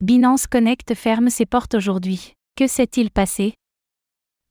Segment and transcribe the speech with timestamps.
[0.00, 2.34] Binance Connect ferme ses portes aujourd'hui.
[2.54, 3.54] Que s'est-il passé?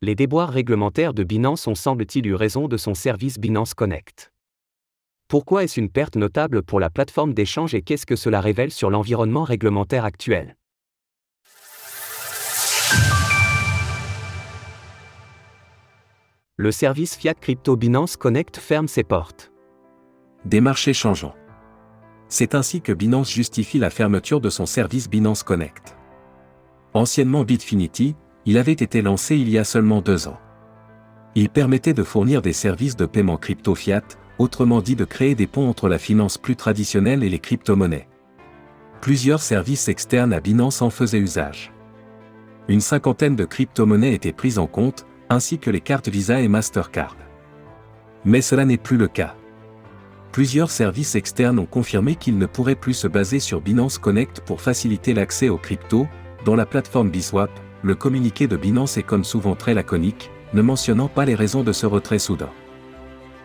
[0.02, 4.34] Les déboires réglementaires de Binance ont semble-t-il eu raison de son service Binance Connect.
[5.30, 8.90] Pourquoi est-ce une perte notable pour la plateforme d'échange et qu'est-ce que cela révèle sur
[8.90, 10.58] l'environnement réglementaire actuel?
[16.58, 19.54] Le service Fiat Crypto Binance Connect ferme ses portes.
[20.44, 21.36] Des marchés changeants.
[22.30, 25.96] C'est ainsi que Binance justifie la fermeture de son service Binance Connect.
[26.94, 28.16] Anciennement Bitfinity,
[28.46, 30.40] il avait été lancé il y a seulement deux ans.
[31.36, 34.04] Il permettait de fournir des services de paiement crypto fiat,
[34.40, 38.08] autrement dit de créer des ponts entre la finance plus traditionnelle et les crypto-monnaies.
[39.02, 41.72] Plusieurs services externes à Binance en faisaient usage.
[42.68, 47.16] Une cinquantaine de crypto-monnaies étaient prises en compte, ainsi que les cartes Visa et Mastercard.
[48.26, 49.36] Mais cela n'est plus le cas.
[50.38, 54.62] Plusieurs services externes ont confirmé qu'ils ne pourraient plus se baser sur Binance Connect pour
[54.62, 56.06] faciliter l'accès aux cryptos,
[56.46, 57.50] dans la plateforme Biswap,
[57.82, 61.72] le communiqué de Binance est comme souvent très laconique, ne mentionnant pas les raisons de
[61.72, 62.52] ce retrait soudain.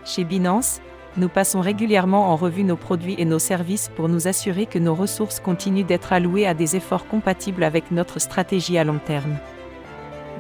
[0.05, 0.83] Chez Binance,
[1.17, 4.95] nous passons régulièrement en revue nos produits et nos services pour nous assurer que nos
[4.95, 9.39] ressources continuent d'être allouées à des efforts compatibles avec notre stratégie à long terme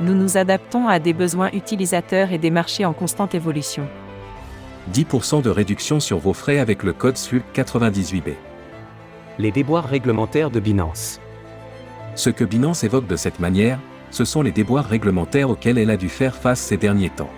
[0.01, 3.87] nous nous adaptons à des besoins utilisateurs et des marchés en constante évolution.
[4.91, 8.35] 10% de réduction sur vos frais avec le code SULP 98B.
[9.39, 11.21] Les déboires réglementaires de Binance.
[12.17, 13.79] Ce que Binance évoque de cette manière,
[14.11, 17.31] ce sont les déboires réglementaires auxquels elle a dû faire face ces derniers temps.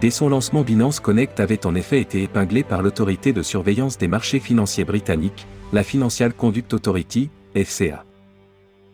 [0.00, 4.08] Dès son lancement, Binance Connect avait en effet été épinglé par l'autorité de surveillance des
[4.08, 8.04] marchés financiers britanniques, la Financial Conduct Authority, FCA.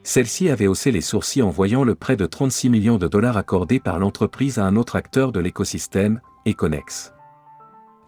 [0.05, 3.79] Celle-ci avait haussé les sourcils en voyant le prêt de 36 millions de dollars accordé
[3.79, 7.13] par l'entreprise à un autre acteur de l'écosystème, Econex.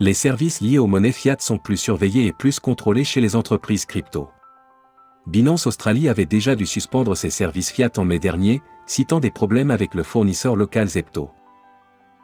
[0.05, 3.86] Les services liés aux monnaies fiat sont plus surveillés et plus contrôlés chez les entreprises
[3.86, 4.28] crypto.
[5.27, 9.70] Binance Australie avait déjà dû suspendre ses services fiat en mai dernier, citant des problèmes
[9.70, 11.30] avec le fournisseur local Zepto.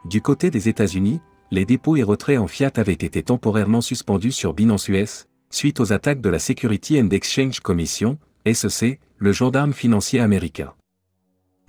[0.05, 4.53] Du côté des États-Unis, les dépôts et retraits en fiat avaient été temporairement suspendus sur
[4.53, 10.19] Binance US, suite aux attaques de la Security and Exchange Commission, SEC, le gendarme financier
[10.19, 10.75] américain.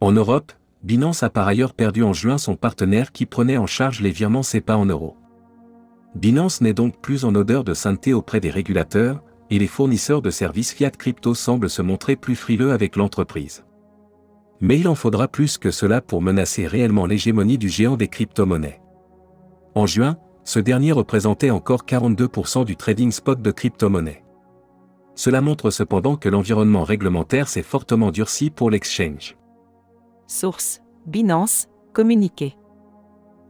[0.02, 4.02] En Europe, Binance a par ailleurs perdu en juin son partenaire qui prenait en charge
[4.02, 5.16] les virements CEPA en euros.
[6.14, 10.30] Binance n'est donc plus en odeur de sainteté auprès des régulateurs, et les fournisseurs de
[10.30, 13.64] services fiat crypto semblent se montrer plus frileux avec l'entreprise.
[14.60, 18.80] Mais il en faudra plus que cela pour menacer réellement l'hégémonie du géant des crypto-monnaies.
[19.74, 24.24] En juin, ce dernier représentait encore 42% du trading spot de crypto-monnaies.
[25.14, 29.36] Cela montre cependant que l'environnement réglementaire s'est fortement durci pour l'exchange.
[30.26, 32.56] Source Binance, communiqué.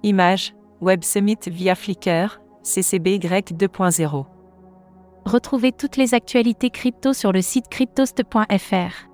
[0.03, 4.27] Image Web Summit via Flickr, CCBY 2.0.
[5.25, 9.09] Retrouvez toutes les actualités crypto sur le site cryptost.fr.